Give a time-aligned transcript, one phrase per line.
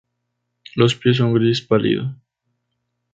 [0.75, 2.15] Los pies son gris pálido.